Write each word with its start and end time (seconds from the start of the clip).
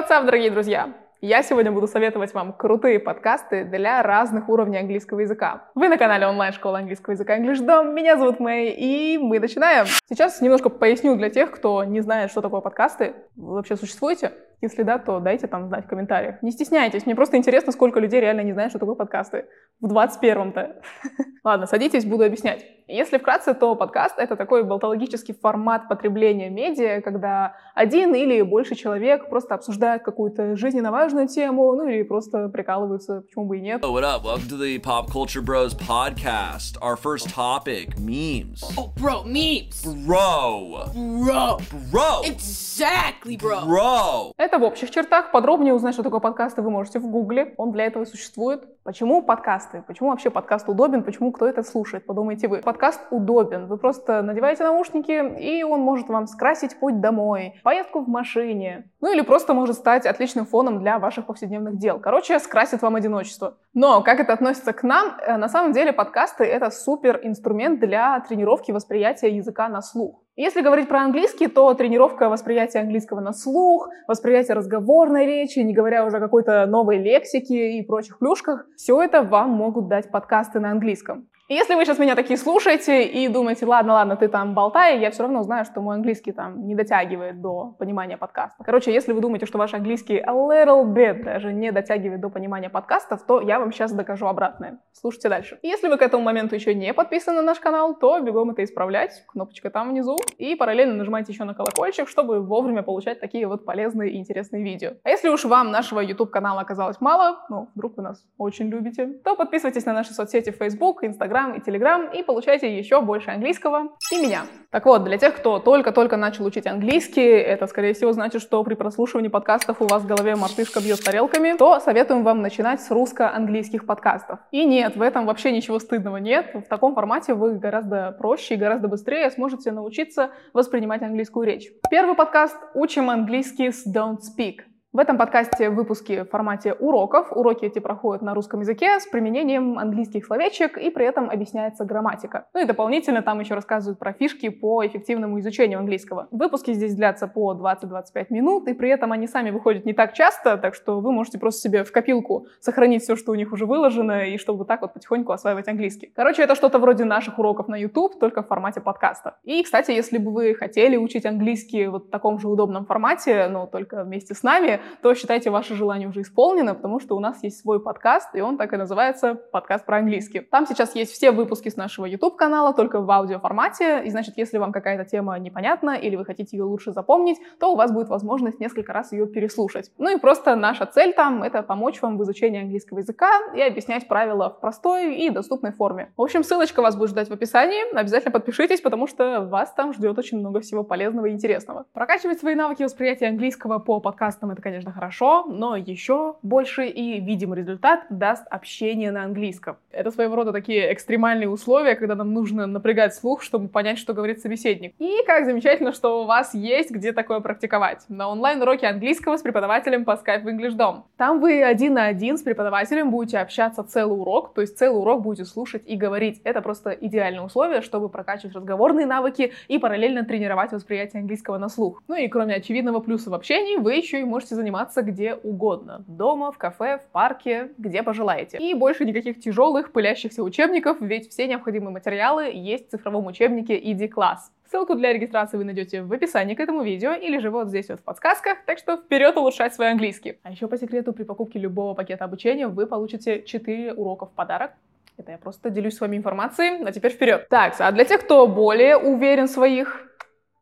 what's 0.00 0.10
up, 0.10 0.24
дорогие 0.24 0.50
друзья! 0.50 0.94
Я 1.20 1.42
сегодня 1.42 1.70
буду 1.70 1.86
советовать 1.86 2.32
вам 2.32 2.54
крутые 2.54 2.98
подкасты 2.98 3.64
для 3.64 4.02
разных 4.02 4.48
уровней 4.48 4.78
английского 4.78 5.20
языка. 5.20 5.68
Вы 5.74 5.90
на 5.90 5.98
канале 5.98 6.26
онлайн-школы 6.26 6.78
английского 6.78 7.12
языка 7.12 7.38
EnglishDom, 7.38 7.92
меня 7.92 8.16
зовут 8.16 8.40
Мэй, 8.40 8.70
и 8.70 9.18
мы 9.18 9.38
начинаем. 9.38 9.84
Сейчас 10.08 10.40
немножко 10.40 10.70
поясню 10.70 11.16
для 11.16 11.28
тех, 11.28 11.50
кто 11.50 11.84
не 11.84 12.00
знает, 12.00 12.30
что 12.30 12.40
такое 12.40 12.62
подкасты. 12.62 13.12
Вы 13.36 13.56
вообще 13.56 13.76
существуете? 13.76 14.32
Если 14.62 14.82
да, 14.82 14.98
то 14.98 15.20
дайте 15.20 15.46
там 15.46 15.68
знать 15.68 15.86
в 15.86 15.88
комментариях. 15.88 16.42
Не 16.42 16.50
стесняйтесь, 16.50 17.06
мне 17.06 17.14
просто 17.14 17.38
интересно, 17.38 17.72
сколько 17.72 17.98
людей 17.98 18.20
реально 18.20 18.42
не 18.42 18.52
знают, 18.52 18.72
что 18.72 18.78
такое 18.78 18.94
подкасты. 18.94 19.46
В 19.80 19.90
21-м-то. 19.90 20.82
Ладно, 21.44 21.66
садитесь, 21.66 22.04
буду 22.04 22.24
объяснять. 22.24 22.66
Если 22.86 23.18
вкратце, 23.18 23.54
то 23.54 23.74
подкаст— 23.76 24.16
это 24.18 24.36
такой 24.36 24.64
болтологический 24.64 25.32
формат 25.32 25.88
потребления 25.88 26.50
медиа, 26.50 27.00
когда 27.00 27.54
один 27.74 28.14
или 28.14 28.42
больше 28.42 28.74
человек 28.74 29.30
просто 29.30 29.54
обсуждают 29.54 30.02
какую-то 30.02 30.56
жизненно 30.56 30.90
важную 30.90 31.28
тему, 31.28 31.72
ну 31.76 31.86
или 31.88 32.02
просто 32.02 32.48
прикалываются, 32.48 33.22
почему 33.22 33.46
бы 33.46 33.58
и 33.58 33.60
нет. 33.60 33.82
Oh, 33.82 33.92
what 33.92 34.02
up? 34.02 34.24
Welcome 34.24 34.48
to 34.50 34.58
the 34.58 34.78
Pop 34.80 35.08
Culture 35.08 35.40
Bros 35.40 35.72
podcast. 35.72 36.76
Our 36.82 36.96
first 36.96 37.30
topic, 37.30 37.98
memes. 37.98 38.62
Oh, 38.76 38.92
bro, 39.00 39.22
memes. 39.24 39.82
Bro. 40.04 40.90
Bro. 40.92 41.60
Bro. 41.90 42.22
Exactly, 42.24 43.36
bro. 43.38 43.64
Bro. 43.64 44.32
Это 44.50 44.58
в 44.58 44.64
общих 44.64 44.90
чертах. 44.90 45.30
Подробнее 45.30 45.72
узнать, 45.72 45.94
что 45.94 46.02
такое 46.02 46.18
подкасты, 46.18 46.60
вы 46.60 46.70
можете 46.70 46.98
в 46.98 47.06
гугле. 47.06 47.54
Он 47.56 47.70
для 47.70 47.84
этого 47.84 48.04
существует. 48.04 48.64
Почему 48.82 49.22
подкасты? 49.22 49.84
Почему 49.86 50.08
вообще 50.10 50.28
подкаст 50.28 50.68
удобен? 50.68 51.04
Почему 51.04 51.30
кто 51.30 51.46
это 51.46 51.62
слушает? 51.62 52.04
Подумайте 52.04 52.48
вы. 52.48 52.58
Подкаст 52.58 53.00
удобен. 53.12 53.68
Вы 53.68 53.76
просто 53.76 54.22
надеваете 54.22 54.64
наушники, 54.64 55.38
и 55.38 55.62
он 55.62 55.82
может 55.82 56.08
вам 56.08 56.26
скрасить 56.26 56.80
путь 56.80 57.00
домой, 57.00 57.60
поездку 57.62 58.00
в 58.00 58.08
машине. 58.08 58.90
Ну 59.00 59.12
или 59.12 59.20
просто 59.20 59.54
может 59.54 59.76
стать 59.76 60.04
отличным 60.04 60.46
фоном 60.46 60.80
для 60.80 60.98
ваших 60.98 61.26
повседневных 61.26 61.78
дел. 61.78 62.00
Короче, 62.00 62.40
скрасит 62.40 62.82
вам 62.82 62.96
одиночество. 62.96 63.56
Но 63.72 64.02
как 64.02 64.18
это 64.18 64.32
относится 64.32 64.72
к 64.72 64.82
нам? 64.82 65.16
Э, 65.24 65.36
На 65.36 65.48
самом 65.48 65.70
деле 65.70 65.92
подкасты— 65.92 66.42
это 66.56 66.70
супер 66.70 67.20
инструмент 67.22 67.78
для 67.78 68.18
тренировки 68.28 68.72
восприятия 68.72 69.28
языка 69.28 69.68
на 69.68 69.80
слух. 69.80 70.24
Если 70.42 70.62
говорить 70.62 70.88
про 70.88 71.02
английский, 71.02 71.48
то 71.48 71.74
тренировка 71.74 72.30
восприятия 72.30 72.78
английского 72.78 73.20
на 73.20 73.34
слух, 73.34 73.90
восприятие 74.08 74.54
разговорной 74.54 75.26
речи, 75.26 75.58
не 75.58 75.74
говоря 75.74 76.06
уже 76.06 76.16
о 76.16 76.20
какой-то 76.20 76.64
новой 76.64 76.96
лексике 76.96 77.72
и 77.72 77.82
прочих 77.82 78.18
плюшках, 78.18 78.64
все 78.74 79.02
это 79.02 79.22
вам 79.22 79.50
могут 79.50 79.88
дать 79.88 80.10
подкасты 80.10 80.58
на 80.58 80.70
английском. 80.70 81.28
И 81.50 81.54
если 81.54 81.74
вы 81.74 81.84
сейчас 81.84 81.98
меня 81.98 82.14
такие 82.14 82.36
слушаете 82.36 83.02
и 83.02 83.26
думаете, 83.26 83.66
ладно, 83.66 83.94
ладно, 83.94 84.14
ты 84.14 84.28
там 84.28 84.54
болтай, 84.54 85.00
я 85.00 85.10
все 85.10 85.24
равно 85.24 85.42
знаю, 85.42 85.64
что 85.64 85.80
мой 85.80 85.96
английский 85.96 86.30
там 86.30 86.64
не 86.64 86.76
дотягивает 86.76 87.40
до 87.40 87.74
понимания 87.76 88.16
подкаста. 88.16 88.62
Короче, 88.64 88.92
если 88.92 89.12
вы 89.12 89.20
думаете, 89.20 89.46
что 89.46 89.58
ваш 89.58 89.74
английский 89.74 90.18
a 90.18 90.32
little 90.32 90.84
bit 90.84 91.24
даже 91.24 91.52
не 91.52 91.72
дотягивает 91.72 92.20
до 92.20 92.30
понимания 92.30 92.70
подкастов, 92.70 93.26
то 93.26 93.40
я 93.40 93.58
вам 93.58 93.72
сейчас 93.72 93.90
докажу 93.90 94.28
обратное. 94.28 94.78
Слушайте 94.92 95.28
дальше. 95.28 95.58
Если 95.62 95.88
вы 95.88 95.96
к 95.96 96.02
этому 96.02 96.22
моменту 96.22 96.54
еще 96.54 96.72
не 96.72 96.94
подписаны 96.94 97.38
на 97.38 97.42
наш 97.42 97.58
канал, 97.58 97.96
то 97.96 98.20
бегом 98.20 98.50
это 98.50 98.62
исправлять. 98.62 99.24
Кнопочка 99.26 99.70
там 99.70 99.90
внизу. 99.90 100.18
И 100.38 100.54
параллельно 100.54 100.94
нажимайте 100.94 101.32
еще 101.32 101.42
на 101.42 101.54
колокольчик, 101.54 102.08
чтобы 102.08 102.42
вовремя 102.42 102.84
получать 102.84 103.18
такие 103.18 103.48
вот 103.48 103.64
полезные 103.64 104.12
и 104.12 104.18
интересные 104.18 104.62
видео. 104.62 104.92
А 105.02 105.08
если 105.08 105.28
уж 105.28 105.44
вам 105.44 105.72
нашего 105.72 105.98
YouTube 105.98 106.30
канала 106.30 106.60
оказалось 106.60 107.00
мало, 107.00 107.44
ну, 107.48 107.70
вдруг 107.74 107.96
вы 107.96 108.04
нас 108.04 108.24
очень 108.38 108.68
любите, 108.68 109.06
то 109.24 109.34
подписывайтесь 109.34 109.84
на 109.84 109.94
наши 109.94 110.14
соцсети 110.14 110.50
Facebook, 110.52 111.02
Instagram 111.02 111.39
и 111.48 111.60
Telegram 111.60 112.10
и 112.12 112.22
получайте 112.22 112.76
еще 112.76 113.00
больше 113.00 113.30
английского 113.30 113.88
и 114.12 114.18
меня. 114.20 114.42
Так 114.70 114.86
вот, 114.86 115.04
для 115.04 115.18
тех, 115.18 115.34
кто 115.34 115.58
только-только 115.58 116.16
начал 116.16 116.44
учить 116.44 116.66
английский, 116.66 117.26
это, 117.26 117.66
скорее 117.66 117.92
всего, 117.92 118.12
значит, 118.12 118.40
что 118.40 118.62
при 118.62 118.74
прослушивании 118.74 119.28
подкастов 119.28 119.82
у 119.82 119.86
вас 119.86 120.02
в 120.02 120.06
голове 120.06 120.36
мартышка 120.36 120.80
бьет 120.80 121.02
тарелками, 121.02 121.56
то 121.56 121.80
советуем 121.80 122.22
вам 122.22 122.42
начинать 122.42 122.80
с 122.80 122.90
русско-английских 122.90 123.86
подкастов. 123.86 124.38
И 124.52 124.64
нет, 124.64 124.96
в 124.96 125.02
этом 125.02 125.26
вообще 125.26 125.50
ничего 125.50 125.78
стыдного 125.78 126.18
нет. 126.18 126.54
В 126.54 126.68
таком 126.68 126.94
формате 126.94 127.34
вы 127.34 127.54
гораздо 127.54 128.12
проще 128.12 128.54
и 128.54 128.58
гораздо 128.58 128.86
быстрее 128.88 129.30
сможете 129.30 129.72
научиться 129.72 130.30
воспринимать 130.52 131.02
английскую 131.02 131.46
речь. 131.46 131.68
Первый 131.90 132.14
подкаст 132.14 132.56
«Учим 132.74 133.10
английский 133.10 133.72
с 133.72 133.86
Don't 133.86 134.18
Speak». 134.18 134.69
В 134.92 134.98
этом 134.98 135.18
подкасте 135.18 135.70
выпуски 135.70 136.24
в 136.24 136.30
формате 136.30 136.72
уроков. 136.72 137.28
Уроки 137.30 137.64
эти 137.64 137.78
проходят 137.78 138.22
на 138.22 138.34
русском 138.34 138.58
языке 138.58 138.98
с 138.98 139.06
применением 139.06 139.78
английских 139.78 140.26
словечек 140.26 140.76
и 140.76 140.90
при 140.90 141.06
этом 141.06 141.30
объясняется 141.30 141.84
грамматика. 141.84 142.48
Ну 142.54 142.60
и 142.62 142.64
дополнительно 142.64 143.22
там 143.22 143.38
еще 143.38 143.54
рассказывают 143.54 144.00
про 144.00 144.12
фишки 144.12 144.48
по 144.48 144.84
эффективному 144.84 145.38
изучению 145.38 145.78
английского. 145.78 146.26
Выпуски 146.32 146.72
здесь 146.72 146.96
длятся 146.96 147.28
по 147.28 147.54
20-25 147.54 148.26
минут, 148.30 148.66
и 148.66 148.74
при 148.74 148.90
этом 148.90 149.12
они 149.12 149.28
сами 149.28 149.50
выходят 149.50 149.84
не 149.84 149.92
так 149.92 150.12
часто, 150.12 150.56
так 150.58 150.74
что 150.74 150.98
вы 150.98 151.12
можете 151.12 151.38
просто 151.38 151.60
себе 151.60 151.84
в 151.84 151.92
копилку 151.92 152.48
сохранить 152.58 153.04
все, 153.04 153.14
что 153.14 153.30
у 153.30 153.36
них 153.36 153.52
уже 153.52 153.66
выложено, 153.66 154.24
и 154.24 154.38
чтобы 154.38 154.64
так 154.64 154.82
вот 154.82 154.92
потихоньку 154.92 155.30
осваивать 155.30 155.68
английский. 155.68 156.12
Короче, 156.16 156.42
это 156.42 156.56
что-то 156.56 156.80
вроде 156.80 157.04
наших 157.04 157.38
уроков 157.38 157.68
на 157.68 157.76
YouTube, 157.76 158.18
только 158.18 158.42
в 158.42 158.48
формате 158.48 158.80
подкаста. 158.80 159.36
И, 159.44 159.62
кстати, 159.62 159.92
если 159.92 160.18
бы 160.18 160.32
вы 160.32 160.52
хотели 160.56 160.96
учить 160.96 161.26
английский 161.26 161.86
вот 161.86 162.08
в 162.08 162.10
таком 162.10 162.40
же 162.40 162.48
удобном 162.48 162.86
формате, 162.86 163.46
но 163.46 163.68
только 163.68 164.02
вместе 164.02 164.34
с 164.34 164.42
нами, 164.42 164.79
то 165.02 165.14
считайте 165.14 165.50
ваше 165.50 165.74
желание 165.74 166.08
уже 166.08 166.22
исполнено, 166.22 166.74
потому 166.74 167.00
что 167.00 167.16
у 167.16 167.20
нас 167.20 167.42
есть 167.42 167.60
свой 167.60 167.80
подкаст, 167.80 168.34
и 168.34 168.40
он 168.40 168.56
так 168.56 168.72
и 168.72 168.76
называется 168.76 169.34
«Подкаст 169.34 169.86
про 169.86 169.98
английский». 169.98 170.40
Там 170.40 170.66
сейчас 170.66 170.94
есть 170.94 171.12
все 171.12 171.30
выпуски 171.30 171.68
с 171.68 171.76
нашего 171.76 172.06
YouTube-канала, 172.06 172.74
только 172.74 173.00
в 173.00 173.10
аудиоформате, 173.10 174.02
и 174.04 174.10
значит, 174.10 174.36
если 174.36 174.58
вам 174.58 174.72
какая-то 174.72 175.04
тема 175.04 175.38
непонятна 175.38 175.90
или 175.90 176.16
вы 176.16 176.24
хотите 176.24 176.56
ее 176.56 176.64
лучше 176.64 176.92
запомнить, 176.92 177.38
то 177.58 177.72
у 177.72 177.76
вас 177.76 177.92
будет 177.92 178.08
возможность 178.08 178.60
несколько 178.60 178.92
раз 178.92 179.12
ее 179.12 179.26
переслушать. 179.26 179.90
Ну 179.98 180.14
и 180.14 180.18
просто 180.18 180.56
наша 180.56 180.86
цель 180.86 181.12
там— 181.12 181.42
это 181.44 181.62
помочь 181.62 182.00
вам 182.02 182.18
в 182.18 182.22
изучении 182.22 182.60
английского 182.60 182.98
языка 182.98 183.30
и 183.54 183.60
объяснять 183.60 184.08
правила 184.08 184.50
в 184.50 184.60
простой 184.60 185.16
и 185.16 185.30
доступной 185.30 185.72
форме. 185.72 186.12
В 186.16 186.22
общем, 186.22 186.42
ссылочка 186.44 186.82
вас 186.82 186.96
будет 186.96 187.10
ждать 187.10 187.28
в 187.28 187.32
описании, 187.32 187.94
обязательно 187.96 188.32
подпишитесь, 188.32 188.80
потому 188.80 189.06
что 189.06 189.42
вас 189.42 189.72
там 189.72 189.92
ждет 189.92 190.18
очень 190.18 190.38
много 190.38 190.60
всего 190.60 190.84
полезного 190.84 191.26
и 191.26 191.32
интересного. 191.32 191.86
Прокачивать 191.92 192.38
свои 192.38 192.54
навыки 192.54 192.82
восприятия 192.82 193.28
английского 193.28 193.78
по 193.78 194.00
подкастам— 194.00 194.50
это, 194.52 194.62
конечно, 194.70 194.92
хорошо, 194.92 195.44
но 195.48 195.76
еще 195.76 196.36
больше 196.42 196.86
и 196.86 197.20
видимый 197.20 197.58
результат 197.58 198.04
даст 198.08 198.46
общение 198.50 199.10
на 199.10 199.24
английском. 199.24 199.76
Это 199.90 200.10
своего 200.12 200.36
рода 200.36 200.52
такие 200.52 200.92
экстремальные 200.92 201.48
условия, 201.48 201.96
когда 201.96 202.14
нам 202.14 202.32
нужно 202.32 202.66
напрягать 202.66 203.14
слух, 203.14 203.42
чтобы 203.42 203.68
понять, 203.68 203.98
что 203.98 204.14
говорит 204.14 204.40
собеседник. 204.40 204.94
И 204.98 205.24
как 205.26 205.44
замечательно, 205.44 205.92
что 205.92 206.22
у 206.22 206.26
вас 206.26 206.54
есть 206.54 206.90
где 206.90 207.12
такое 207.12 207.40
практиковать. 207.40 208.04
На 208.08 208.28
онлайн-уроке 208.28 208.86
английского 208.86 209.36
с 209.36 209.42
преподавателем 209.42 210.04
по 210.04 210.12
Skype 210.12 210.42
в 210.42 210.48
English 210.48 210.76
Dom. 210.76 211.02
Там 211.16 211.40
вы 211.40 211.62
один 211.64 211.94
на 211.94 212.06
один 212.06 212.38
с 212.38 212.42
преподавателем 212.42 213.10
будете 213.10 213.38
общаться 213.38 213.82
целый 213.82 214.20
урок, 214.20 214.54
то 214.54 214.60
есть 214.60 214.78
целый 214.78 215.00
урок 215.00 215.22
будете 215.22 215.44
слушать 215.44 215.82
и 215.84 215.96
говорить. 215.96 216.40
Это 216.44 216.62
просто 216.62 216.90
идеальное 216.90 217.42
условие, 217.42 217.82
чтобы 217.82 218.08
прокачивать 218.08 218.54
разговорные 218.54 219.06
навыки 219.06 219.52
и 219.66 219.78
параллельно 219.78 220.24
тренировать 220.24 220.70
восприятие 220.70 221.20
английского 221.20 221.58
на 221.58 221.68
слух. 221.68 222.02
Ну 222.06 222.14
и 222.14 222.28
кроме 222.28 222.54
очевидного 222.54 223.00
плюса 223.00 223.30
в 223.30 223.34
общении, 223.34 223.76
вы 223.76 223.94
еще 223.94 224.20
и 224.20 224.24
можете 224.24 224.54
заниматься 224.60 225.02
где 225.02 225.34
угодно. 225.34 226.04
Дома, 226.06 226.52
в 226.52 226.58
кафе, 226.58 226.98
в 226.98 227.10
парке, 227.12 227.70
где 227.78 228.02
пожелаете. 228.02 228.58
И 228.58 228.74
больше 228.74 229.04
никаких 229.04 229.40
тяжелых, 229.40 229.92
пылящихся 229.92 230.42
учебников, 230.42 230.98
ведь 231.00 231.30
все 231.30 231.46
необходимые 231.46 231.92
материалы 231.92 232.50
есть 232.52 232.88
в 232.88 232.90
цифровом 232.90 233.26
учебнике 233.26 233.78
Class. 233.80 234.38
Ссылку 234.70 234.94
для 234.94 235.12
регистрации 235.12 235.56
вы 235.56 235.64
найдете 235.64 236.02
в 236.02 236.12
описании 236.12 236.54
к 236.54 236.60
этому 236.60 236.82
видео 236.82 237.12
или 237.12 237.38
же 237.38 237.50
вот 237.50 237.68
здесь 237.68 237.88
вот 237.88 238.00
в 238.00 238.04
подсказках, 238.04 238.58
так 238.66 238.78
что 238.78 238.98
вперед 238.98 239.36
улучшать 239.36 239.74
свой 239.74 239.90
английский. 239.90 240.38
А 240.42 240.50
еще 240.50 240.68
по 240.68 240.76
секрету, 240.76 241.12
при 241.12 241.24
покупке 241.24 241.58
любого 241.58 241.94
пакета 241.94 242.24
обучения 242.24 242.68
вы 242.68 242.86
получите 242.86 243.42
4 243.42 243.94
урока 243.94 244.26
в 244.26 244.30
подарок. 244.30 244.72
Это 245.16 245.32
я 245.32 245.38
просто 245.38 245.70
делюсь 245.70 245.96
с 245.96 246.00
вами 246.00 246.16
информацией, 246.16 246.84
а 246.84 246.92
теперь 246.92 247.12
вперед. 247.12 247.48
Так, 247.48 247.74
а 247.78 247.90
для 247.92 248.04
тех, 248.04 248.20
кто 248.20 248.46
более 248.46 248.96
уверен 248.96 249.48
в 249.48 249.50
своих 249.50 250.09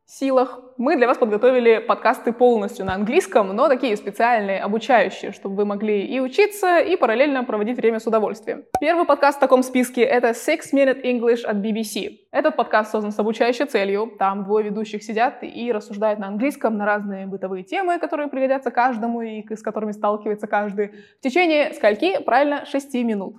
силах, 0.08 0.60
мы 0.78 0.96
для 0.96 1.06
вас 1.06 1.18
подготовили 1.18 1.78
подкасты 1.78 2.32
полностью 2.32 2.86
на 2.86 2.94
английском, 2.94 3.54
но 3.54 3.68
такие 3.68 3.96
специальные, 3.96 4.60
обучающие, 4.60 5.32
чтобы 5.32 5.56
вы 5.56 5.64
могли 5.66 6.02
и 6.06 6.18
учиться, 6.18 6.78
и 6.78 6.96
параллельно 6.96 7.44
проводить 7.44 7.76
время 7.76 8.00
с 8.00 8.06
удовольствием. 8.06 8.64
Первый 8.80 9.04
подкаст 9.04 9.36
в 9.36 9.40
таком 9.40 9.62
списке— 9.62 10.02
это 10.02 10.28
Six 10.30 10.72
Minute 10.72 11.02
English 11.02 11.42
от 11.44 11.58
BBC. 11.58 12.20
Этот 12.32 12.56
подкаст 12.56 12.90
создан 12.90 13.12
с 13.12 13.18
обучающей 13.18 13.66
целью. 13.66 14.12
Там 14.18 14.44
двое 14.44 14.64
ведущих 14.64 15.02
сидят 15.02 15.42
и 15.42 15.70
рассуждают 15.72 16.18
на 16.18 16.28
английском 16.28 16.78
на 16.78 16.86
разные 16.86 17.26
бытовые 17.26 17.62
темы, 17.62 17.98
которые 17.98 18.28
пригодятся 18.28 18.70
каждому 18.70 19.20
и 19.20 19.44
с 19.54 19.62
которыми 19.62 19.92
сталкивается 19.92 20.46
каждый 20.46 20.88
в 21.18 21.20
течение 21.20 21.74
скольки? 21.74 22.22
Правильно, 22.22 22.64
6 22.64 22.94
минут. 22.94 23.36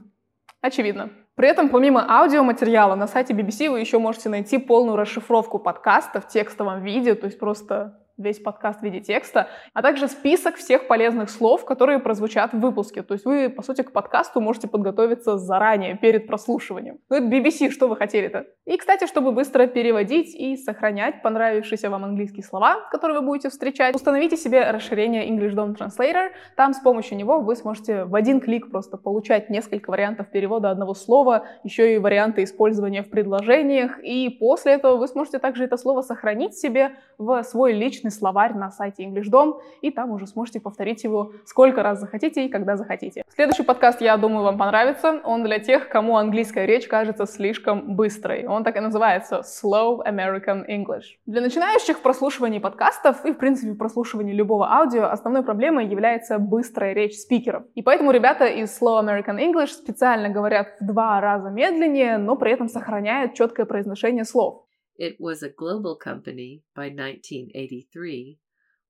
Очевидно. 0.61 1.09
При 1.39 1.47
этом, 1.47 1.69
помимо 1.69 2.06
аудиоматериала, 2.06 2.95
на 2.95 3.07
сайте 3.07 3.33
BBC 3.33 3.69
вы 3.69 3.80
еще 3.80 3.97
можете 3.97 4.27
найти 4.27 4.57
полную 4.57 4.97
расшифровку 4.97 5.57
подкаста 5.57 6.19
в 6.19 6.27
текстовом 6.27 6.83
виде, 6.83 7.15
то 7.15 7.27
есть 7.27 7.39
просто 7.39 7.97
весь 8.19 8.39
подкаст 8.39 8.81
в 8.81 8.83
виде 8.83 9.00
текста, 9.00 9.48
а 9.74 9.81
также 9.81 10.07
список 10.07 10.56
всех 10.56 10.88
полезных 10.88 11.30
слов, 11.30 11.66
которые 11.66 12.00
прозвучат 12.00 12.54
в 12.54 12.60
выпуске. 12.60 13.01
То 13.01 13.13
есть 13.13 13.25
вы, 13.25 13.50
по 13.50 13.63
сути, 13.63 13.81
к 13.81 13.92
подкасту 13.92 14.42
можете 14.42 14.68
подготовиться 14.68 15.38
заранее, 15.38 15.98
перед 15.98 16.27
прослушиванием. 16.27 17.00
Ну, 17.10 17.16
это 17.16 17.25
BBC, 17.25 17.71
что 17.71 17.88
вы 17.88 17.95
хотели-то? 17.95 18.45
И, 18.66 18.77
кстати, 18.77 19.07
чтобы 19.07 19.31
быстро 19.31 19.66
переводить 19.68 20.36
и 20.36 20.57
сохранять 20.57 21.21
понравившиеся 21.24 21.89
вам 21.89 22.06
английские 22.06 22.44
слова, 22.44 22.88
которые 22.92 23.19
вы 23.19 23.25
будете 23.25 23.50
встречать, 23.50 23.95
установите 23.95 24.38
себе 24.38 24.69
расширение 24.69 25.27
English 25.30 25.56
Dom 25.56 25.75
Translator. 25.75 26.30
Там 26.56 26.74
с 26.74 26.80
помощью 26.80 27.18
него 27.18 27.39
вы 27.39 27.56
сможете 27.56 28.04
в 28.04 28.16
один 28.16 28.39
клик 28.39 28.69
просто 28.69 28.98
получать 28.98 29.50
несколько 29.50 29.89
вариантов 29.89 30.30
перевода 30.30 30.69
одного 30.69 30.94
слова, 30.94 31.45
еще 31.63 31.95
и 31.95 31.98
варианты 31.98 32.44
использования 32.44 33.04
в 33.04 33.10
предложениях, 33.10 34.04
и 34.04 34.30
после 34.30 34.74
этого 34.74 34.98
вы 34.98 35.07
сможете 35.07 35.39
также 35.39 35.63
это 35.63 35.77
слово 35.77 36.01
сохранить 36.01 36.56
себе 36.57 36.92
в 37.18 37.44
свой 37.44 37.74
личный 37.74 38.08
словарь 38.09 38.53
на 38.53 38.71
сайте 38.71 39.03
EnglishDom, 39.03 39.59
и 39.81 39.91
там 39.91 40.11
уже 40.11 40.27
сможете 40.27 40.59
повторить 40.59 41.03
его 41.03 41.31
сколько 41.45 41.83
раз 41.83 42.00
захотите 42.00 42.45
и 42.45 42.50
когда 42.50 42.77
захотите. 42.77 43.23
Следующий 43.33 43.63
подкаст, 43.63 44.01
я 44.01 44.17
думаю, 44.17 44.44
вам 44.44 44.57
понравится. 44.57 45.21
Он 45.23 45.44
для 45.44 45.59
тех, 45.59 45.89
кому 45.89 46.17
английская 46.17 46.65
речь 46.65 46.88
кажется 46.88 47.25
слишком 47.25 47.95
быстрой. 47.95 48.45
Он 48.47 48.63
так 48.63 48.77
и 48.77 48.79
называется 48.79 49.41
Slow 49.44 50.00
American 50.06 50.65
English. 50.67 51.17
Для 51.25 51.41
начинающих 51.41 51.97
в 51.97 52.01
прослушивании 52.01 52.59
подкастов 52.59 53.25
и, 53.25 53.31
в 53.31 53.38
принципе, 53.38 53.71
в 53.71 53.77
прослушивании 53.77 54.33
любого 54.33 54.71
аудио 54.71 55.06
основной 55.06 55.44
проблемой 55.44 55.88
является 55.88 56.39
быстрая 56.39 56.94
речь 56.94 57.15
спикеров. 57.15 57.63
И 57.75 57.81
поэтому 57.81 58.11
ребята 58.11 58.45
из 58.45 58.81
Slow 58.81 59.01
American 59.01 59.38
English 59.39 59.67
специально 59.67 60.29
говорят 60.29 60.67
в 60.79 60.85
два 60.85 61.21
раза 61.21 61.50
медленнее, 61.50 62.17
но 62.17 62.35
при 62.35 62.51
этом 62.51 62.67
сохраняют 62.67 63.33
четкое 63.33 63.65
произношение 63.65 64.25
слов. 64.25 64.65
It 64.99 65.15
was 65.17 65.41
a 65.41 65.47
global 65.47 65.95
company 65.95 66.65
by 66.75 66.89
1983 66.89 68.37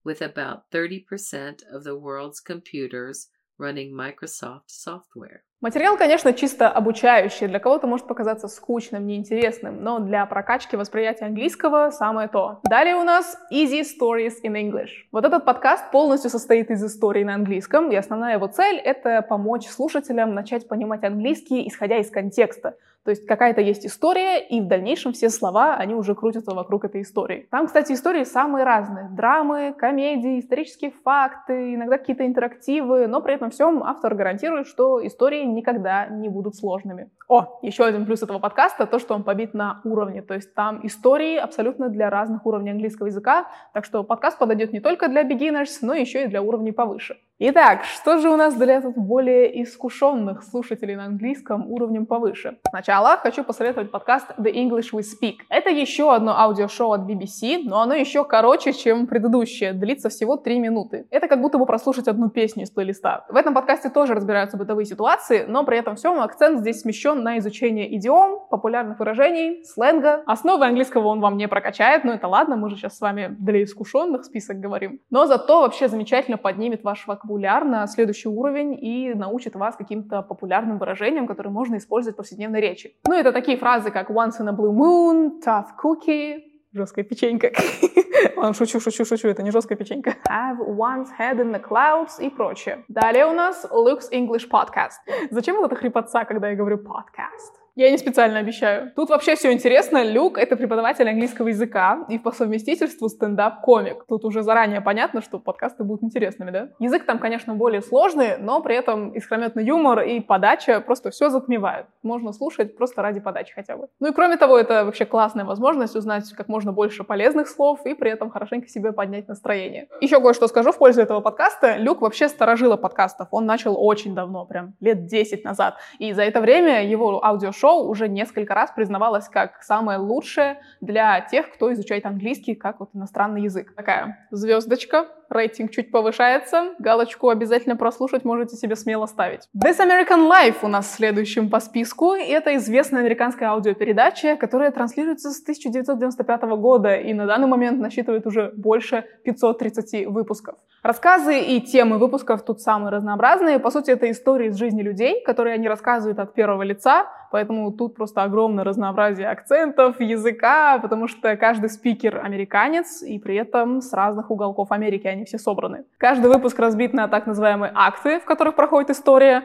with 0.03 0.23
about 0.23 0.71
30% 0.71 1.61
of 1.71 1.83
the 1.83 1.95
world's 1.95 2.39
computers 2.39 3.27
running 3.59 3.93
Microsoft 3.93 4.71
software. 4.71 5.43
Материал, 5.61 5.97
конечно, 5.97 6.31
чисто 6.31 6.69
обучающий. 6.69 7.47
Для 7.47 7.59
кого-то 7.59 7.85
может 7.85 8.07
показаться 8.07 8.47
скучным, 8.47 9.05
неинтересным, 9.05 9.83
но 9.83 9.99
для 9.99 10.25
прокачки 10.25 10.77
восприятия 10.77 11.25
английского 11.25 11.89
самое 11.89 12.29
то. 12.29 12.61
Далее 12.63 12.95
у 12.95 13.03
нас 13.03 13.37
Easy 13.51 13.81
Stories 13.81 14.35
in 14.41 14.53
English. 14.53 14.91
Вот 15.11 15.25
этот 15.25 15.43
подкаст 15.43 15.91
полностью 15.91 16.31
состоит 16.31 16.71
из 16.71 16.81
историй 16.81 17.25
на 17.25 17.33
английском, 17.33 17.91
и 17.91 17.95
основная 17.97 18.35
его 18.35 18.47
цель— 18.47 18.77
это 18.85 19.21
помочь 19.21 19.67
слушателям 19.67 20.33
начать 20.33 20.65
понимать 20.65 21.03
английский, 21.03 21.67
исходя 21.67 21.97
из 21.97 22.09
контекста. 22.09 22.77
То 23.03 23.11
есть 23.11 23.25
какая-то 23.25 23.61
есть 23.61 23.85
история, 23.85 24.39
и 24.39 24.61
в 24.61 24.67
дальнейшем 24.67 25.13
все 25.13 25.29
слова, 25.29 25.75
они 25.75 25.95
уже 25.95 26.15
крутятся 26.15 26.53
вокруг 26.53 26.85
этой 26.85 27.01
истории. 27.01 27.47
Там, 27.49 27.67
кстати, 27.67 27.93
истории 27.93 28.23
самые 28.23 28.65
разные. 28.65 29.09
Драмы, 29.09 29.73
комедии, 29.77 30.39
исторические 30.39 30.91
факты, 30.91 31.73
иногда 31.75 31.97
какие-то 31.97 32.25
интерактивы, 32.25 33.07
но 33.07 33.21
при 33.21 33.35
этом 33.35 33.51
всем 33.51 33.83
автор 33.83 34.15
гарантирует, 34.15 34.67
что 34.67 35.05
истории 35.05 35.43
никогда 35.53 36.07
не 36.07 36.29
будут 36.29 36.55
сложными. 36.55 37.09
О, 37.27 37.59
еще 37.61 37.85
один 37.85 38.05
плюс 38.05 38.23
этого 38.23 38.39
подкаста, 38.39 38.85
то, 38.85 38.99
что 38.99 39.15
он 39.15 39.23
побит 39.23 39.53
на 39.53 39.81
уровне. 39.83 40.21
То 40.21 40.33
есть 40.33 40.53
там 40.53 40.85
истории 40.85 41.37
абсолютно 41.37 41.89
для 41.89 42.09
разных 42.09 42.45
уровней 42.45 42.71
английского 42.71 43.07
языка, 43.07 43.47
так 43.73 43.85
что 43.85 44.03
подкаст 44.03 44.39
подойдет 44.39 44.73
не 44.73 44.79
только 44.79 45.07
для 45.07 45.23
beginners, 45.23 45.79
но 45.81 45.93
еще 45.93 46.23
и 46.23 46.27
для 46.27 46.41
уровней 46.41 46.71
повыше. 46.71 47.17
Итак, 47.41 47.85
что 47.85 48.17
же 48.17 48.29
у 48.29 48.35
нас 48.35 48.53
для 48.55 48.81
тут 48.81 48.97
более 48.97 49.63
искушенных 49.63 50.43
слушателей 50.43 50.97
на 50.97 51.05
английском 51.05 51.71
уровнем 51.71 52.05
повыше? 52.05 52.57
Сначала 52.67 53.15
хочу 53.15 53.45
посоветовать 53.45 53.91
подкаст 53.91 54.31
The 54.37 54.53
English 54.53 54.91
We 54.91 55.03
Speak. 55.03 55.35
Это 55.47 55.69
еще 55.69 56.13
одно 56.13 56.37
аудиошоу 56.37 56.91
от 56.91 57.09
BBC, 57.09 57.61
но 57.63 57.79
оно 57.79 57.93
еще 57.93 58.25
короче, 58.25 58.73
чем 58.73 59.07
предыдущее, 59.07 59.71
длится 59.71 60.09
всего 60.09 60.35
3 60.35 60.59
минуты. 60.59 61.07
Это 61.11 61.29
как 61.29 61.39
будто 61.39 61.57
бы 61.57 61.65
прослушать 61.65 62.09
одну 62.09 62.29
песню 62.29 62.63
из 62.63 62.71
плейлиста. 62.71 63.25
В 63.29 63.37
этом 63.37 63.53
подкасте 63.53 63.89
тоже 63.89 64.15
разбираются 64.15 64.57
бытовые 64.57 64.85
ситуации, 64.85 65.45
но 65.47 65.63
при 65.63 65.77
этом 65.77 65.95
всем 65.95 66.19
акцент 66.19 66.59
здесь 66.59 66.81
смещен 66.81 67.23
на 67.23 67.37
изучение 67.37 67.95
идиом, 67.95 68.49
популярных 68.49 68.99
выражений, 68.99 69.63
сленга. 69.63 70.23
Основы 70.25 70.65
английского 70.65 71.07
он 71.07 71.21
вам 71.21 71.37
не 71.37 71.47
прокачает, 71.47 72.03
но 72.03 72.11
это 72.11 72.27
ладно, 72.27 72.57
мы 72.57 72.69
же 72.69 72.75
сейчас 72.75 72.97
с 72.97 72.99
вами 72.99 73.33
для 73.39 73.63
искушенных 73.63 74.25
список 74.25 74.59
говорим. 74.59 74.99
Но 75.09 75.25
зато 75.25 75.61
вообще 75.61 75.87
замечательно 75.87 76.37
поднимет 76.37 76.83
ваш 76.83 77.07
вокабуляр 77.07 77.28
на 77.37 77.87
следующий 77.87 78.29
уровень 78.29 78.77
и 78.79 79.13
научит 79.13 79.55
вас 79.55 79.75
каким-то 79.75 80.21
популярным 80.21 80.77
выражениям, 80.77 81.27
которые 81.27 81.51
можно 81.51 81.77
использовать 81.77 82.15
в 82.15 82.17
повседневной 82.17 82.61
речи. 82.61 82.95
Ну, 83.07 83.13
это 83.13 83.31
такие 83.31 83.57
фразы, 83.57 83.91
как 83.91 84.09
once 84.09 84.39
in 84.39 84.49
a 84.49 84.53
blue 84.53 84.73
moon, 84.73 85.41
tough 85.45 85.67
cookie, 85.81 86.39
жесткая 86.73 87.05
печенька. 87.05 87.51
Ладно, 88.35 88.53
шучу, 88.53 88.79
шучу, 88.79 89.05
шучу, 89.05 89.27
это 89.27 89.43
не 89.43 89.51
жесткая 89.51 89.77
печенька. 89.77 90.15
Have 90.27 90.59
one's 90.59 91.09
head 91.19 91.39
in 91.39 91.51
the 91.51 91.61
clouds 91.61 92.19
и 92.19 92.29
прочее. 92.29 92.83
Далее 92.87 93.25
у 93.25 93.33
нас 93.33 93.65
Luke's 93.71 94.11
English 94.11 94.49
Podcast. 94.49 94.99
Зачем 95.31 95.57
вот 95.57 95.65
эта 95.65 95.75
хрипотца, 95.75 96.25
когда 96.25 96.49
я 96.49 96.55
говорю 96.55 96.77
podcast? 96.77 97.58
Я 97.79 97.91
не 97.91 97.97
специально 97.97 98.39
обещаю. 98.39 98.91
Тут 98.93 99.09
вообще 99.09 99.35
все 99.35 99.53
интересно. 99.53 100.03
Люк— 100.03 100.37
это 100.37 100.57
преподаватель 100.57 101.07
английского 101.07 101.47
языка 101.47 102.05
и 102.09 102.19
по 102.19 102.33
совместительству 102.33 103.07
стендап-комик. 103.07 104.03
Тут 104.05 104.25
уже 104.25 104.43
заранее 104.43 104.81
понятно, 104.81 105.21
что 105.21 105.39
подкасты 105.39 105.85
будут 105.85 106.03
интересными, 106.03 106.51
да? 106.51 106.67
Язык 106.79 107.05
там, 107.05 107.19
конечно, 107.19 107.53
более 107.53 107.81
сложный, 107.81 108.37
но 108.37 108.61
при 108.61 108.75
этом 108.75 109.11
искрометный 109.11 109.63
юмор 109.63 110.01
и 110.01 110.19
подача 110.19 110.81
просто 110.81 111.09
все 111.09 111.29
затмевают. 111.29 111.87
Можно 112.03 112.33
слушать 112.33 112.75
просто 112.75 113.01
ради 113.01 113.21
подачи 113.21 113.53
хотя 113.53 113.77
бы. 113.77 113.87
Ну 114.01 114.09
и 114.09 114.11
кроме 114.11 114.35
того, 114.35 114.57
это 114.57 114.83
вообще 114.83 115.05
классная 115.05 115.45
возможность 115.45 115.95
узнать 115.95 116.29
как 116.33 116.49
можно 116.49 116.73
больше 116.73 117.05
полезных 117.05 117.47
слов 117.47 117.85
и 117.85 117.93
при 117.93 118.11
этом 118.11 118.29
хорошенько 118.29 118.67
себе 118.67 118.91
поднять 118.91 119.29
настроение. 119.29 119.87
Еще 120.01 120.19
кое-что 120.19 120.49
скажу 120.49 120.73
в 120.73 120.77
пользу 120.77 120.99
этого 120.99 121.21
подкаста. 121.21 121.77
Люк 121.77 122.01
вообще 122.01 122.27
сторожила 122.27 122.75
подкастов. 122.75 123.29
Он 123.31 123.45
начал 123.45 123.81
очень 123.81 124.13
давно, 124.13 124.45
прям 124.45 124.73
лет 124.81 125.05
10 125.05 125.45
назад. 125.45 125.77
И 125.97 126.11
за 126.11 126.23
это 126.23 126.41
время 126.41 126.85
его 126.85 127.25
аудиошоу 127.25 127.68
шоу 127.69 127.87
уже 127.87 128.07
несколько 128.07 128.53
раз 128.53 128.71
признавалось 128.71 129.29
как 129.29 129.61
самое 129.61 129.99
лучшее 129.99 130.59
для 130.81 131.21
тех, 131.21 131.51
кто 131.53 131.71
изучает 131.73 132.05
английский 132.05 132.55
как 132.55 132.79
вот 132.79 132.89
иностранный 132.93 133.43
язык. 133.43 133.75
Такая 133.75 134.27
звездочка, 134.31 135.07
рейтинг 135.29 135.71
чуть 135.71 135.91
повышается, 135.91 136.73
галочку 136.79 137.29
обязательно 137.29 137.75
прослушать 137.75 138.25
можете 138.25 138.55
себе 138.55 138.75
смело 138.75 139.05
ставить. 139.05 139.47
This 139.55 139.79
American 139.79 140.29
Life 140.29 140.57
у 140.63 140.67
нас 140.67 140.93
следующим 140.93 141.49
по 141.49 141.59
списку, 141.59 142.13
и 142.15 142.27
это 142.27 142.55
известная 142.55 143.01
американская 143.01 143.49
аудиопередача, 143.49 144.35
которая 144.35 144.71
транслируется 144.71 145.31
с 145.31 145.41
1995 145.41 146.41
года 146.57 146.95
и 146.95 147.13
на 147.13 147.25
данный 147.25 147.47
момент 147.47 147.79
насчитывает 147.79 148.25
уже 148.25 148.51
больше 148.55 149.05
530 149.23 150.07
выпусков. 150.07 150.55
Рассказы 150.81 151.39
и 151.39 151.59
темы 151.59 151.97
выпусков 151.97 152.43
тут 152.43 152.61
самые 152.61 152.91
разнообразные. 152.91 153.59
По 153.59 153.69
сути, 153.69 153.91
это 153.91 154.09
истории 154.09 154.47
из 154.47 154.57
жизни 154.57 154.81
людей, 154.81 155.21
которые 155.25 155.55
они 155.55 155.67
рассказывают 155.67 156.19
от 156.19 156.33
первого 156.33 156.63
лица, 156.63 157.05
поэтому 157.31 157.71
тут 157.73 157.95
просто 157.95 158.23
огромное 158.23 158.63
разнообразие 158.63 159.27
акцентов, 159.27 159.99
языка, 159.99 160.79
потому 160.79 161.07
что 161.07 161.35
каждый 161.35 161.69
спикер 161.69 162.21
американец, 162.23 163.01
и 163.01 163.19
при 163.19 163.35
этом 163.35 163.81
с 163.81 163.91
разных 163.91 164.31
уголков 164.31 164.71
Америки 164.71 165.05
они 165.07 165.18
все 165.25 165.37
собраны. 165.37 165.85
Каждый 165.97 166.31
выпуск 166.31 166.57
разбит 166.59 166.93
на 166.93 167.07
так 167.07 167.27
называемые 167.27 167.71
акты, 167.73 168.19
в 168.19 168.25
которых 168.25 168.55
проходит 168.55 168.89
история, 168.89 169.43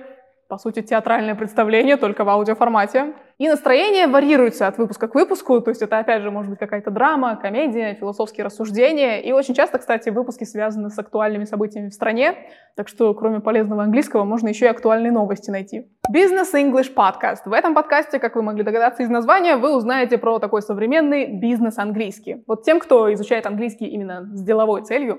по 0.49 0.59
сути, 0.59 0.83
театральное 0.83 1.35
представление, 1.35 1.97
только 1.97 2.25
в 2.25 2.29
аудиоформате. 2.29 3.15
И 3.39 3.49
настроение 3.49 4.07
варьируется 4.07 4.69
от 4.69 4.79
выпуска 4.79 5.09
к 5.09 5.15
выпуску, 5.17 5.61
то 5.61 5.71
есть 5.71 5.83
это, 5.83 5.99
опять 5.99 6.23
же, 6.23 6.31
может 6.31 6.51
быть 6.51 6.59
какая-то 6.61 6.93
драма, 6.93 7.35
комедия, 7.37 7.95
философские 7.95 8.45
рассуждения. 8.45 9.21
И 9.21 9.33
очень 9.33 9.55
часто, 9.55 9.79
кстати, 9.79 10.11
выпуски 10.11 10.45
связаны 10.45 10.91
с 10.91 10.99
актуальными 10.99 11.45
событиями 11.45 11.89
в 11.89 11.95
стране, 11.95 12.37
так 12.77 12.87
что 12.87 13.13
кроме 13.15 13.41
полезного 13.41 13.83
английского 13.83 14.23
можно 14.23 14.49
еще 14.49 14.67
и 14.67 14.69
актуальные 14.69 15.11
новости 15.11 15.51
найти. 15.51 15.89
Business 16.15 16.55
English 16.55 16.95
Podcast. 16.95 17.41
В 17.47 17.53
этом 17.53 17.75
подкасте, 17.75 18.21
как 18.21 18.37
вы 18.37 18.43
могли 18.43 18.63
догадаться 18.63 19.03
из 19.03 19.09
названия, 19.09 19.57
вы 19.57 19.75
узнаете 19.75 20.17
про 20.17 20.39
такой 20.39 20.63
современный 20.63 21.41
бизнес-английский. 21.41 22.45
Вот 22.47 22.63
тем, 22.63 22.79
кто 22.79 23.13
изучает 23.15 23.47
английский 23.47 23.87
именно 23.87 24.29
с 24.33 24.45
деловой 24.45 24.83
целью, 24.83 25.19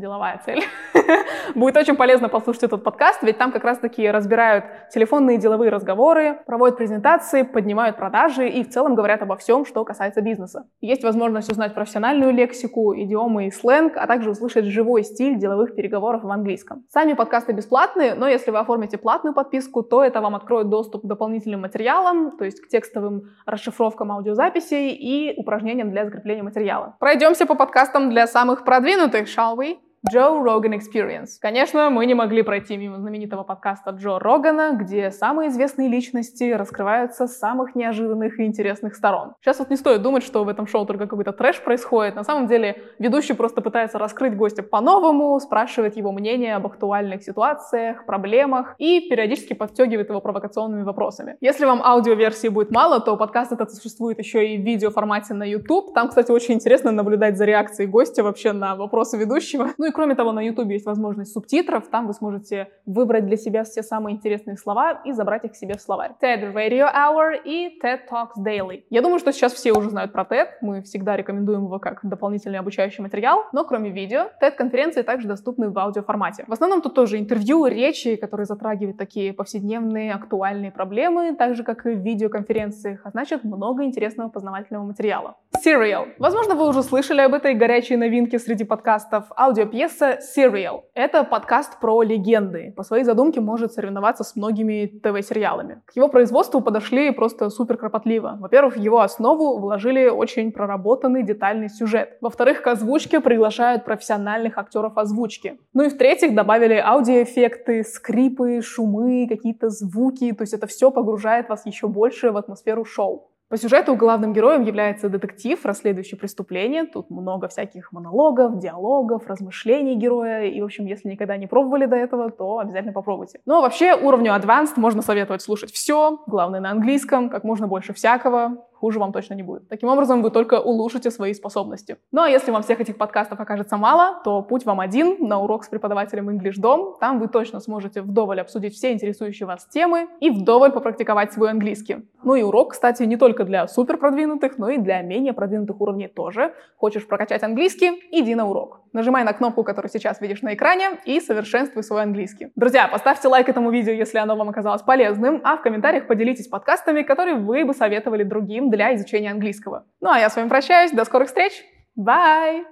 деловая 0.00 0.40
цель. 0.44 0.64
Будет 1.54 1.76
очень 1.76 1.96
полезно 1.96 2.28
послушать 2.28 2.64
этот 2.64 2.82
подкаст, 2.82 3.22
ведь 3.22 3.38
там 3.38 3.52
как 3.52 3.64
раз-таки 3.64 4.10
разбирают 4.10 4.64
телефонные 4.92 5.38
деловые 5.38 5.70
разговоры, 5.70 6.40
проводят 6.46 6.76
презентации, 6.76 7.42
поднимают 7.42 7.96
продажи 7.96 8.48
и 8.48 8.64
в 8.64 8.70
целом 8.70 8.94
говорят 8.94 9.22
обо 9.22 9.36
всем, 9.36 9.64
что 9.64 9.84
касается 9.84 10.20
бизнеса. 10.20 10.66
Есть 10.80 11.04
возможность 11.04 11.50
узнать 11.50 11.74
профессиональную 11.74 12.32
лексику, 12.32 12.94
идиомы 12.96 13.46
и 13.46 13.50
сленг, 13.50 13.96
а 13.96 14.06
также 14.06 14.30
услышать 14.30 14.64
живой 14.64 15.04
стиль 15.04 15.38
деловых 15.38 15.74
переговоров 15.74 16.24
в 16.24 16.30
английском. 16.30 16.84
Сами 16.88 17.12
подкасты 17.12 17.52
бесплатные, 17.52 18.14
но 18.14 18.28
если 18.28 18.50
вы 18.50 18.58
оформите 18.58 18.98
платную 18.98 19.34
подписку, 19.34 19.82
то 19.82 20.02
это 20.02 20.20
вам 20.20 20.34
откроет 20.34 20.68
доступ 20.68 21.02
к 21.02 21.06
дополнительным 21.06 21.60
материалам, 21.60 22.36
то 22.38 22.44
есть 22.44 22.60
к 22.60 22.68
текстовым 22.68 23.30
расшифровкам 23.46 24.12
аудиозаписей 24.12 24.92
и 24.92 25.34
упражнениям 25.38 25.90
для 25.90 26.04
закрепления 26.04 26.42
материала. 26.42 26.96
Пройдемся 26.98 27.46
по 27.46 27.54
подкастам 27.54 28.10
для 28.10 28.26
самых 28.26 28.64
продвинутых, 28.64 29.26
shall 29.26 29.56
we? 29.56 29.78
Joe 30.08 30.42
Rogan 30.42 30.72
Experience. 30.72 31.32
Конечно, 31.42 31.90
мы 31.90 32.06
не 32.06 32.14
могли 32.14 32.40
пройти 32.42 32.78
мимо 32.78 32.96
знаменитого 32.96 33.42
подкаста 33.42 33.90
Джо 33.90 34.18
Рогана, 34.18 34.72
где 34.72 35.10
самые 35.10 35.50
известные 35.50 35.88
личности 35.90 36.52
раскрываются 36.52 37.26
с 37.26 37.36
самых 37.36 37.74
неожиданных 37.74 38.40
и 38.40 38.46
интересных 38.46 38.96
сторон. 38.96 39.34
Сейчас 39.42 39.58
вот 39.58 39.68
не 39.68 39.76
стоит 39.76 40.00
думать, 40.00 40.22
что 40.22 40.42
в 40.44 40.48
этом 40.48 40.66
шоу 40.66 40.86
только 40.86 41.06
какой-то 41.06 41.32
трэш 41.32 41.62
происходит. 41.62 42.14
На 42.14 42.24
самом 42.24 42.46
деле 42.46 42.82
ведущий 42.98 43.34
просто 43.34 43.60
пытается 43.60 43.98
раскрыть 43.98 44.34
гостя 44.34 44.62
по-новому, 44.62 45.38
спрашивает 45.38 45.98
его 45.98 46.12
мнение 46.12 46.56
об 46.56 46.66
актуальных 46.66 47.22
ситуациях, 47.22 48.06
проблемах 48.06 48.76
и 48.78 49.06
периодически 49.06 49.52
подстегивает 49.52 50.08
его 50.08 50.22
провокационными 50.22 50.82
вопросами. 50.82 51.36
Если 51.42 51.66
вам 51.66 51.82
аудиоверсии 51.82 52.48
будет 52.48 52.70
мало, 52.70 53.00
то 53.00 53.18
подкаст 53.18 53.52
этот 53.52 53.70
существует 53.70 54.18
еще 54.18 54.46
и 54.46 54.56
в 54.56 54.64
видеоформате 54.64 55.34
на 55.34 55.44
YouTube. 55.44 55.92
Там, 55.92 56.08
кстати, 56.08 56.30
очень 56.30 56.54
интересно 56.54 56.90
наблюдать 56.90 57.36
за 57.36 57.44
реакцией 57.44 57.86
гостя 57.86 58.22
вообще 58.22 58.52
на 58.52 58.76
вопросы 58.76 59.18
ведущего. 59.18 59.68
Ну 59.76 59.89
и 59.90 59.92
кроме 59.92 60.14
того, 60.14 60.32
на 60.32 60.40
YouTube 60.40 60.70
есть 60.70 60.86
возможность 60.86 61.32
субтитров. 61.32 61.88
Там 61.88 62.06
вы 62.06 62.12
сможете 62.12 62.68
выбрать 62.86 63.26
для 63.26 63.36
себя 63.36 63.64
все 63.64 63.82
самые 63.82 64.16
интересные 64.16 64.56
слова 64.56 65.02
и 65.04 65.12
забрать 65.12 65.44
их 65.44 65.56
себе 65.56 65.76
в 65.76 65.80
словарь. 65.80 66.12
TED 66.22 66.52
Radio 66.54 66.86
Hour 66.94 67.36
и 67.44 67.78
TED 67.82 68.00
Talks 68.10 68.38
Daily. 68.38 68.84
Я 68.88 69.02
думаю, 69.02 69.18
что 69.18 69.32
сейчас 69.32 69.52
все 69.52 69.72
уже 69.72 69.90
знают 69.90 70.12
про 70.12 70.22
TED. 70.22 70.46
Мы 70.60 70.82
всегда 70.82 71.16
рекомендуем 71.16 71.64
его 71.64 71.80
как 71.80 72.00
дополнительный 72.04 72.60
обучающий 72.60 73.02
материал. 73.02 73.46
Но 73.52 73.64
кроме 73.64 73.90
видео, 73.90 74.30
TED-конференции 74.40 75.02
также 75.02 75.26
доступны 75.26 75.70
в 75.70 75.78
аудиоформате. 75.78 76.44
В 76.46 76.52
основном 76.52 76.82
тут 76.82 76.94
тоже 76.94 77.18
интервью, 77.18 77.66
речи, 77.66 78.14
которые 78.14 78.46
затрагивают 78.46 78.96
такие 78.96 79.32
повседневные 79.32 80.14
актуальные 80.14 80.70
проблемы, 80.70 81.34
так 81.34 81.56
же, 81.56 81.64
как 81.64 81.84
и 81.86 81.90
в 81.90 81.98
видеоконференциях, 81.98 83.00
а 83.04 83.10
значит, 83.10 83.42
много 83.42 83.82
интересного 83.82 84.28
познавательного 84.28 84.84
материала. 84.84 85.36
Serial. 85.64 86.08
Возможно, 86.18 86.54
вы 86.54 86.68
уже 86.68 86.82
слышали 86.82 87.20
об 87.20 87.34
этой 87.34 87.54
горячей 87.54 87.96
новинке 87.96 88.38
среди 88.38 88.64
подкастов. 88.64 89.24
Аудиопьеса 89.36 89.79
Serial. 89.86 90.82
Это 90.94 91.24
подкаст 91.24 91.80
про 91.80 92.02
легенды. 92.02 92.74
По 92.76 92.82
своей 92.82 93.04
задумке 93.04 93.40
может 93.40 93.72
соревноваться 93.72 94.24
с 94.24 94.36
многими 94.36 94.86
ТВ-сериалами. 94.86 95.82
К 95.86 95.96
его 95.96 96.08
производству 96.08 96.60
подошли 96.60 97.10
просто 97.10 97.48
супер 97.50 97.76
кропотливо. 97.76 98.36
Во-первых, 98.40 98.76
в 98.76 98.80
его 98.80 99.00
основу 99.00 99.58
вложили 99.58 100.08
очень 100.08 100.52
проработанный 100.52 101.22
детальный 101.22 101.68
сюжет. 101.68 102.18
Во-вторых, 102.20 102.62
к 102.62 102.66
озвучке 102.66 103.20
приглашают 103.20 103.84
профессиональных 103.84 104.58
актеров 104.58 104.98
озвучки. 104.98 105.58
Ну 105.72 105.84
и 105.84 105.88
в-третьих, 105.88 106.34
добавили 106.34 106.74
аудиоэффекты, 106.74 107.84
скрипы, 107.84 108.60
шумы, 108.62 109.26
какие-то 109.28 109.70
звуки. 109.70 110.32
То 110.32 110.42
есть 110.42 110.52
это 110.52 110.66
все 110.66 110.90
погружает 110.90 111.48
вас 111.48 111.64
еще 111.64 111.88
больше 111.88 112.32
в 112.32 112.36
атмосферу 112.36 112.84
шоу. 112.84 113.29
По 113.50 113.56
сюжету 113.56 113.96
главным 113.96 114.32
героем 114.32 114.62
является 114.62 115.08
детектив, 115.08 115.58
расследующий 115.66 116.16
преступление. 116.16 116.84
Тут 116.84 117.10
много 117.10 117.48
всяких 117.48 117.90
монологов, 117.90 118.60
диалогов, 118.60 119.26
размышлений 119.26 119.96
героя. 119.96 120.44
И, 120.44 120.60
в 120.60 120.66
общем, 120.66 120.86
если 120.86 121.08
никогда 121.08 121.36
не 121.36 121.48
пробовали 121.48 121.86
до 121.86 121.96
этого, 121.96 122.30
то 122.30 122.60
обязательно 122.60 122.92
попробуйте. 122.92 123.40
Но 123.46 123.60
вообще 123.60 123.96
уровню 123.96 124.36
Advanced 124.36 124.74
можно 124.76 125.02
советовать 125.02 125.42
слушать 125.42 125.72
все, 125.72 126.20
главное 126.28 126.60
на 126.60 126.70
английском, 126.70 127.28
как 127.28 127.42
можно 127.42 127.66
больше 127.66 127.92
всякого 127.92 128.58
хуже 128.80 128.98
вам 128.98 129.12
точно 129.12 129.34
не 129.34 129.42
будет. 129.42 129.68
Таким 129.68 129.90
образом, 129.90 130.22
вы 130.22 130.30
только 130.30 130.58
улучшите 130.58 131.10
свои 131.10 131.34
способности. 131.34 131.98
Ну 132.12 132.22
а 132.22 132.28
если 132.30 132.50
вам 132.50 132.62
всех 132.62 132.80
этих 132.80 132.96
подкастов 132.96 133.38
окажется 133.38 133.76
мало, 133.76 134.22
то 134.24 134.42
путь 134.42 134.64
вам 134.64 134.80
один 134.80 135.28
на 135.28 135.38
урок 135.38 135.64
с 135.64 135.68
преподавателем 135.68 136.30
English 136.30 136.58
Dom. 136.58 136.94
Там 136.98 137.20
вы 137.20 137.28
точно 137.28 137.60
сможете 137.60 138.00
вдоволь 138.00 138.40
обсудить 138.40 138.74
все 138.74 138.92
интересующие 138.92 139.46
вас 139.46 139.66
темы 139.66 140.08
и 140.20 140.30
вдоволь 140.30 140.72
попрактиковать 140.72 141.32
свой 141.32 141.50
английский. 141.50 142.08
Ну 142.30 142.36
и 142.36 142.42
урок, 142.42 142.74
кстати, 142.74 143.02
не 143.02 143.16
только 143.16 143.42
для 143.42 143.66
супер 143.66 143.96
продвинутых, 143.96 144.56
но 144.56 144.70
и 144.70 144.78
для 144.78 145.02
менее 145.02 145.32
продвинутых 145.32 145.80
уровней 145.80 146.06
тоже. 146.06 146.54
Хочешь 146.76 147.04
прокачать 147.08 147.42
английский? 147.42 147.90
Иди 148.12 148.36
на 148.36 148.48
урок. 148.48 148.82
Нажимай 148.92 149.24
на 149.24 149.32
кнопку, 149.32 149.64
которую 149.64 149.90
сейчас 149.90 150.20
видишь 150.20 150.40
на 150.40 150.54
экране, 150.54 150.90
и 151.06 151.18
совершенствуй 151.18 151.82
свой 151.82 152.02
английский. 152.02 152.52
Друзья, 152.54 152.86
поставьте 152.86 153.26
лайк 153.26 153.48
этому 153.48 153.72
видео, 153.72 153.92
если 153.92 154.18
оно 154.18 154.36
вам 154.36 154.48
оказалось 154.48 154.82
полезным, 154.82 155.40
а 155.42 155.56
в 155.56 155.62
комментариях 155.62 156.06
поделитесь 156.06 156.46
подкастами, 156.46 157.02
которые 157.02 157.34
вы 157.34 157.64
бы 157.64 157.74
советовали 157.74 158.22
другим 158.22 158.70
для 158.70 158.94
изучения 158.94 159.32
английского. 159.32 159.86
Ну 160.00 160.10
а 160.10 160.20
я 160.20 160.30
с 160.30 160.36
вами 160.36 160.48
прощаюсь. 160.48 160.92
До 160.92 161.04
скорых 161.04 161.26
встреч. 161.26 161.64
Bye! 161.98 162.62